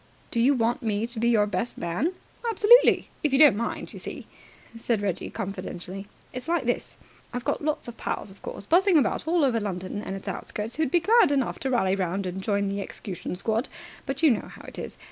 [0.31, 2.13] "Do you want me to be your best man?"
[2.49, 3.93] "Absolutely, if you don't mind.
[3.93, 4.25] You see,"
[4.75, 6.97] said Reggie confidentially, "it's like this.
[7.31, 10.77] I've got lots of pals, of course, buzzing about all over London and its outskirts,
[10.77, 13.69] who'd be glad enough to rally round and join the execution squad;
[14.07, 14.97] but you know how it is.